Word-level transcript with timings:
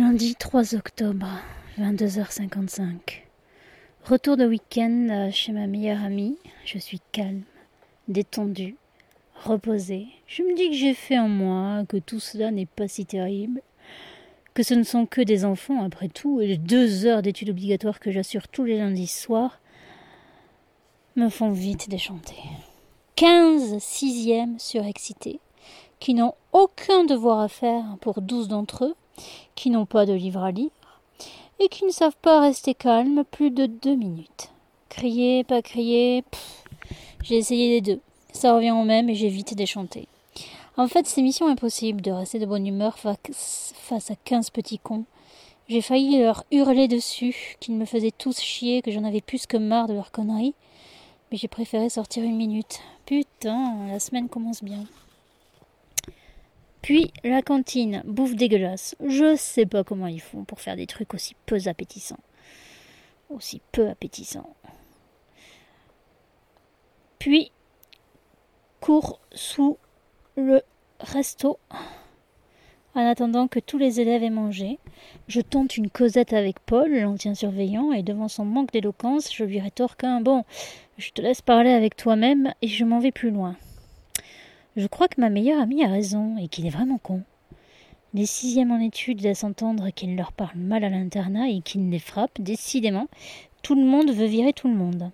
Lundi 0.00 0.36
3 0.36 0.76
octobre, 0.76 1.26
22h55. 1.76 3.24
Retour 4.04 4.36
de 4.36 4.46
week-end 4.46 5.08
euh, 5.10 5.30
chez 5.32 5.50
ma 5.50 5.66
meilleure 5.66 6.04
amie. 6.04 6.38
Je 6.64 6.78
suis 6.78 7.00
calme, 7.10 7.42
détendue, 8.06 8.76
reposée. 9.34 10.06
Je 10.28 10.44
me 10.44 10.54
dis 10.54 10.70
que 10.70 10.76
j'ai 10.76 10.94
fait 10.94 11.18
en 11.18 11.28
moi, 11.28 11.84
que 11.88 11.96
tout 11.96 12.20
cela 12.20 12.52
n'est 12.52 12.64
pas 12.64 12.86
si 12.86 13.06
terrible, 13.06 13.60
que 14.54 14.62
ce 14.62 14.74
ne 14.74 14.84
sont 14.84 15.04
que 15.04 15.20
des 15.20 15.44
enfants 15.44 15.82
après 15.82 16.08
tout, 16.08 16.40
et 16.40 16.46
les 16.46 16.58
deux 16.58 17.04
heures 17.04 17.20
d'études 17.20 17.50
obligatoires 17.50 17.98
que 17.98 18.12
j'assure 18.12 18.46
tous 18.46 18.62
les 18.62 18.78
lundis 18.78 19.08
soirs 19.08 19.60
me 21.16 21.28
font 21.28 21.50
vite 21.50 21.88
déchanter. 21.88 22.38
15 23.16 23.80
sixièmes 23.80 24.60
surexcités, 24.60 25.40
qui 25.98 26.14
n'ont 26.14 26.34
aucun 26.52 27.02
devoir 27.02 27.40
à 27.40 27.48
faire 27.48 27.96
pour 28.00 28.22
douze 28.22 28.46
d'entre 28.46 28.84
eux, 28.84 28.94
qui 29.54 29.70
n'ont 29.70 29.86
pas 29.86 30.06
de 30.06 30.12
livre 30.12 30.42
à 30.42 30.50
lire, 30.50 30.70
et 31.60 31.68
qui 31.68 31.84
ne 31.84 31.90
savent 31.90 32.16
pas 32.22 32.40
rester 32.40 32.74
calmes 32.74 33.24
plus 33.30 33.50
de 33.50 33.66
deux 33.66 33.96
minutes. 33.96 34.50
Crier, 34.88 35.44
pas 35.44 35.62
crier, 35.62 36.24
j'ai 37.22 37.36
essayé 37.36 37.68
les 37.68 37.80
deux. 37.80 38.00
Ça 38.32 38.54
revient 38.54 38.70
au 38.70 38.84
même 38.84 39.08
et 39.08 39.14
j'ai 39.14 39.28
vite 39.28 39.54
déchanté. 39.54 40.06
En 40.76 40.86
fait, 40.86 41.06
c'est 41.06 41.22
mission 41.22 41.48
impossible 41.48 42.00
de 42.00 42.12
rester 42.12 42.38
de 42.38 42.46
bonne 42.46 42.66
humeur 42.66 42.98
face 42.98 44.10
à 44.10 44.14
quinze 44.24 44.50
petits 44.50 44.78
cons. 44.78 45.04
J'ai 45.68 45.82
failli 45.82 46.20
leur 46.20 46.44
hurler 46.52 46.88
dessus, 46.88 47.56
qu'ils 47.60 47.74
me 47.74 47.84
faisaient 47.84 48.12
tous 48.16 48.40
chier, 48.40 48.80
que 48.80 48.90
j'en 48.92 49.04
avais 49.04 49.20
plus 49.20 49.46
que 49.46 49.56
marre 49.56 49.88
de 49.88 49.94
leurs 49.94 50.12
conneries. 50.12 50.54
Mais 51.30 51.36
j'ai 51.36 51.48
préféré 51.48 51.90
sortir 51.90 52.22
une 52.22 52.36
minute. 52.36 52.80
Putain, 53.04 53.88
la 53.88 53.98
semaine 53.98 54.28
commence 54.28 54.62
bien. 54.62 54.84
Puis 56.82 57.12
la 57.24 57.42
cantine, 57.42 58.02
bouffe 58.06 58.34
dégueulasse. 58.34 58.96
Je 59.06 59.36
sais 59.36 59.66
pas 59.66 59.84
comment 59.84 60.06
ils 60.06 60.20
font 60.20 60.44
pour 60.44 60.60
faire 60.60 60.76
des 60.76 60.86
trucs 60.86 61.14
aussi 61.14 61.34
peu 61.46 61.58
appétissants. 61.66 62.20
Aussi 63.30 63.60
peu 63.72 63.88
appétissants. 63.88 64.54
Puis 67.18 67.52
cours 68.80 69.20
sous 69.32 69.78
le 70.36 70.62
resto. 71.00 71.58
En 72.94 73.06
attendant 73.06 73.48
que 73.48 73.60
tous 73.60 73.78
les 73.78 74.00
élèves 74.00 74.22
aient 74.22 74.30
mangé, 74.30 74.78
je 75.28 75.40
tente 75.40 75.76
une 75.76 75.90
causette 75.90 76.32
avec 76.32 76.58
Paul, 76.60 76.90
l'ancien 76.98 77.34
surveillant, 77.34 77.92
et 77.92 78.02
devant 78.02 78.28
son 78.28 78.44
manque 78.44 78.72
d'éloquence, 78.72 79.32
je 79.32 79.44
lui 79.44 79.60
rétorque 79.60 80.04
un 80.04 80.20
bon. 80.20 80.44
Je 80.96 81.10
te 81.10 81.20
laisse 81.20 81.42
parler 81.42 81.70
avec 81.70 81.96
toi-même 81.96 82.52
et 82.62 82.66
je 82.66 82.84
m'en 82.84 82.98
vais 82.98 83.12
plus 83.12 83.30
loin. 83.30 83.56
Je 84.78 84.86
crois 84.86 85.08
que 85.08 85.20
ma 85.20 85.28
meilleure 85.28 85.60
amie 85.60 85.82
a 85.82 85.88
raison 85.88 86.36
et 86.38 86.46
qu'il 86.46 86.64
est 86.64 86.70
vraiment 86.70 86.98
con. 86.98 87.24
Les 88.14 88.26
sixièmes 88.26 88.70
en 88.70 88.78
études 88.78 89.22
laissent 89.22 89.42
entendre 89.42 89.90
qu'il 89.90 90.14
leur 90.14 90.30
parle 90.30 90.56
mal 90.56 90.84
à 90.84 90.88
l'internat 90.88 91.48
et 91.48 91.62
qu'il 91.62 91.90
les 91.90 91.98
frappe. 91.98 92.40
Décidément, 92.40 93.08
tout 93.62 93.74
le 93.74 93.82
monde 93.82 94.12
veut 94.12 94.26
virer 94.26 94.52
tout 94.52 94.68
le 94.68 94.76
monde. 94.76 95.10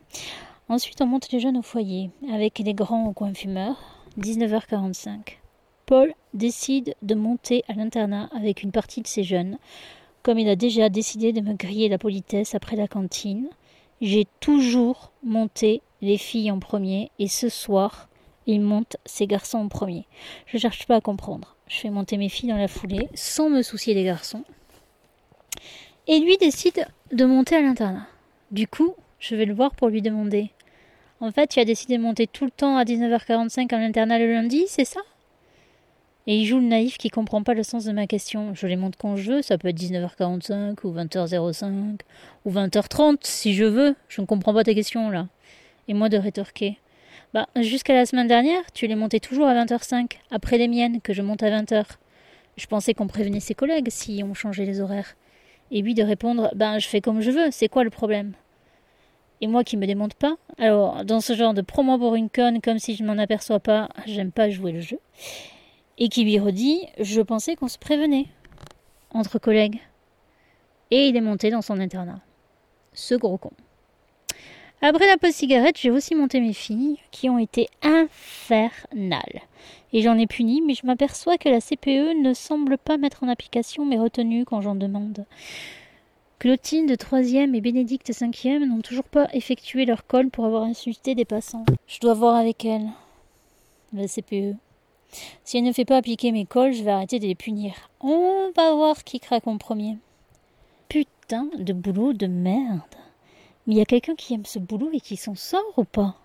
Ensuite, 0.68 1.00
on 1.00 1.06
monte 1.06 1.32
les 1.32 1.40
jeunes 1.40 1.56
au 1.56 1.62
foyer, 1.62 2.10
avec 2.30 2.58
les 2.58 2.74
grands 2.74 3.06
au 3.06 3.14
coin 3.14 3.32
fumeur. 3.32 4.04
19h45. 4.18 5.38
Paul 5.86 6.12
décide 6.34 6.94
de 7.00 7.14
monter 7.14 7.64
à 7.66 7.72
l'internat 7.72 8.28
avec 8.36 8.64
une 8.64 8.70
partie 8.70 9.00
de 9.00 9.06
ses 9.06 9.24
jeunes. 9.24 9.56
Comme 10.22 10.38
il 10.38 10.48
a 10.50 10.56
déjà 10.56 10.90
décidé 10.90 11.32
de 11.32 11.40
me 11.40 11.54
griller 11.54 11.88
la 11.88 11.96
politesse 11.96 12.54
après 12.54 12.76
la 12.76 12.86
cantine, 12.86 13.48
j'ai 14.02 14.26
toujours 14.40 15.10
monté 15.22 15.80
les 16.02 16.18
filles 16.18 16.50
en 16.50 16.58
premier 16.58 17.10
et 17.18 17.28
ce 17.28 17.48
soir, 17.48 18.10
il 18.46 18.60
monte 18.60 18.96
ses 19.04 19.26
garçons 19.26 19.58
en 19.58 19.68
premier. 19.68 20.06
Je 20.46 20.58
cherche 20.58 20.86
pas 20.86 20.96
à 20.96 21.00
comprendre. 21.00 21.56
Je 21.66 21.78
fais 21.78 21.90
monter 21.90 22.16
mes 22.16 22.28
filles 22.28 22.50
dans 22.50 22.56
la 22.56 22.68
foulée, 22.68 23.08
sans 23.14 23.48
me 23.48 23.62
soucier 23.62 23.94
des 23.94 24.04
garçons. 24.04 24.44
Et 26.06 26.18
lui 26.20 26.36
décide 26.36 26.86
de 27.12 27.24
monter 27.24 27.56
à 27.56 27.62
l'internat. 27.62 28.06
Du 28.50 28.68
coup, 28.68 28.94
je 29.18 29.34
vais 29.36 29.46
le 29.46 29.54
voir 29.54 29.74
pour 29.74 29.88
lui 29.88 30.02
demander. 30.02 30.50
En 31.20 31.32
fait, 31.32 31.46
tu 31.46 31.60
as 31.60 31.64
décidé 31.64 31.96
de 31.96 32.02
monter 32.02 32.26
tout 32.26 32.44
le 32.44 32.50
temps 32.50 32.76
à 32.76 32.84
19h45 32.84 33.74
à 33.74 33.78
l'internat 33.78 34.18
le 34.18 34.32
lundi, 34.32 34.64
c'est 34.68 34.84
ça? 34.84 35.00
Et 36.26 36.38
il 36.38 36.46
joue 36.46 36.58
le 36.58 36.66
naïf 36.66 36.96
qui 36.96 37.10
comprend 37.10 37.42
pas 37.42 37.54
le 37.54 37.62
sens 37.62 37.84
de 37.84 37.92
ma 37.92 38.06
question. 38.06 38.54
Je 38.54 38.66
les 38.66 38.76
monte 38.76 38.96
quand 38.96 39.16
je 39.16 39.32
veux, 39.32 39.42
ça 39.42 39.58
peut 39.58 39.68
être 39.68 39.78
19h45 39.78 40.76
ou 40.84 40.92
20h05 40.92 42.00
ou 42.44 42.50
20h30 42.50 43.18
si 43.22 43.54
je 43.54 43.64
veux. 43.64 43.94
Je 44.08 44.22
ne 44.22 44.26
comprends 44.26 44.54
pas 44.54 44.64
ta 44.64 44.74
question 44.74 45.10
là. 45.10 45.28
Et 45.86 45.94
moi 45.94 46.08
de 46.08 46.16
rétorquer. 46.16 46.78
Bah, 47.34 47.48
jusqu'à 47.56 47.94
la 47.94 48.06
semaine 48.06 48.28
dernière, 48.28 48.62
tu 48.74 48.86
les 48.86 48.94
montais 48.94 49.18
toujours 49.18 49.48
à 49.48 49.54
20h05, 49.54 50.18
après 50.30 50.56
les 50.56 50.68
miennes, 50.68 51.00
que 51.00 51.12
je 51.12 51.20
monte 51.20 51.42
à 51.42 51.50
20h. 51.50 51.84
Je 52.56 52.66
pensais 52.66 52.94
qu'on 52.94 53.08
prévenait 53.08 53.40
ses 53.40 53.54
collègues 53.54 53.88
si 53.90 54.22
on 54.24 54.34
changeait 54.34 54.64
les 54.64 54.80
horaires. 54.80 55.16
Et 55.72 55.82
lui 55.82 55.94
de 55.94 56.04
répondre 56.04 56.52
Ben, 56.54 56.78
je 56.78 56.86
fais 56.86 57.00
comme 57.00 57.20
je 57.20 57.32
veux, 57.32 57.50
c'est 57.50 57.68
quoi 57.68 57.82
le 57.82 57.90
problème? 57.90 58.34
Et 59.40 59.48
moi 59.48 59.64
qui 59.64 59.76
me 59.76 59.84
démonte 59.84 60.14
pas. 60.14 60.36
Alors, 60.58 61.04
dans 61.04 61.20
ce 61.20 61.34
genre 61.34 61.54
de 61.54 61.60
promo 61.60 61.98
pour 61.98 62.14
une 62.14 62.30
conne, 62.30 62.60
comme 62.60 62.78
si 62.78 62.94
je 62.94 63.02
m'en 63.02 63.18
aperçois 63.18 63.58
pas, 63.58 63.88
j'aime 64.06 64.30
pas 64.30 64.48
jouer 64.48 64.70
le 64.70 64.80
jeu. 64.80 65.00
Et 65.98 66.08
qui 66.08 66.22
lui 66.22 66.38
redit 66.38 66.86
Je 67.00 67.20
pensais 67.20 67.56
qu'on 67.56 67.66
se 67.66 67.78
prévenait. 67.78 68.26
Entre 69.10 69.40
collègues. 69.40 69.80
Et 70.92 71.08
il 71.08 71.16
est 71.16 71.20
monté 71.20 71.50
dans 71.50 71.62
son 71.62 71.80
internat. 71.80 72.20
Ce 72.92 73.16
gros 73.16 73.38
con. 73.38 73.50
Après 74.86 75.06
la 75.06 75.16
pause 75.16 75.32
cigarette, 75.32 75.78
j'ai 75.80 75.90
aussi 75.90 76.14
monté 76.14 76.40
mes 76.40 76.52
filles, 76.52 76.98
qui 77.10 77.30
ont 77.30 77.38
été 77.38 77.70
infernales. 77.80 79.40
Et 79.94 80.02
j'en 80.02 80.18
ai 80.18 80.26
puni, 80.26 80.60
mais 80.60 80.74
je 80.74 80.84
m'aperçois 80.84 81.38
que 81.38 81.48
la 81.48 81.62
CPE 81.62 82.22
ne 82.22 82.34
semble 82.34 82.76
pas 82.76 82.98
mettre 82.98 83.22
en 83.22 83.28
application 83.28 83.86
mes 83.86 83.98
retenues 83.98 84.44
quand 84.44 84.60
j'en 84.60 84.74
demande. 84.74 85.24
Clotilde 86.38 86.86
de 86.86 86.96
3e 86.96 87.54
et 87.54 87.62
Bénédicte 87.62 88.10
5e 88.10 88.66
n'ont 88.66 88.82
toujours 88.82 89.04
pas 89.04 89.26
effectué 89.32 89.86
leur 89.86 90.06
col 90.06 90.28
pour 90.28 90.44
avoir 90.44 90.64
insulté 90.64 91.14
des 91.14 91.24
passants. 91.24 91.64
Je 91.86 92.00
dois 92.00 92.12
voir 92.12 92.34
avec 92.34 92.66
elle. 92.66 92.90
La 93.94 94.06
CPE. 94.06 94.54
Si 95.44 95.56
elle 95.56 95.64
ne 95.64 95.72
fait 95.72 95.86
pas 95.86 95.96
appliquer 95.96 96.30
mes 96.30 96.44
cols, 96.44 96.74
je 96.74 96.84
vais 96.84 96.90
arrêter 96.90 97.18
de 97.18 97.26
les 97.26 97.34
punir. 97.34 97.72
On 98.02 98.50
va 98.54 98.74
voir 98.74 99.02
qui 99.02 99.18
craque 99.18 99.46
en 99.46 99.56
premier. 99.56 99.96
Putain 100.90 101.48
de 101.56 101.72
boulot 101.72 102.12
de 102.12 102.26
merde. 102.26 102.82
Mais 103.66 103.74
il 103.74 103.78
y 103.78 103.82
a 103.82 103.86
quelqu'un 103.86 104.14
qui 104.14 104.34
aime 104.34 104.44
ce 104.44 104.58
boulot 104.58 104.90
et 104.92 105.00
qui 105.00 105.16
s'en 105.16 105.34
sort 105.34 105.62
ou 105.76 105.84
pas? 105.84 106.16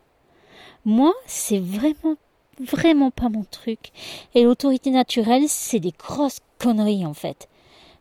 Moi, 0.86 1.14
c'est 1.26 1.60
vraiment, 1.60 2.16
vraiment 2.60 3.12
pas 3.12 3.30
mon 3.30 3.44
truc. 3.44 3.92
Et 4.36 4.44
l'autorité 4.44 4.92
naturelle, 4.92 5.48
c'est 5.48 5.80
des 5.80 5.94
grosses 5.98 6.40
conneries 6.58 7.06
en 7.06 7.14
fait. 7.14 7.48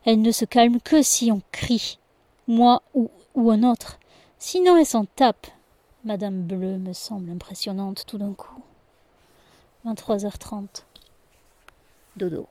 Elle 0.05 0.21
ne 0.21 0.31
se 0.31 0.45
calme 0.45 0.79
que 0.79 1.01
si 1.01 1.31
on 1.31 1.41
crie, 1.51 1.99
moi 2.47 2.81
ou, 2.93 3.09
ou 3.35 3.51
un 3.51 3.63
autre. 3.63 3.99
Sinon, 4.37 4.77
elle 4.77 4.85
s'en 4.85 5.05
tape. 5.05 5.47
Madame 6.05 6.43
Bleu 6.43 6.77
me 6.77 6.93
semble 6.93 7.29
impressionnante 7.29 8.05
tout 8.07 8.17
d'un 8.17 8.33
coup. 8.33 8.63
23h30. 9.85 10.83
Dodo. 12.15 12.47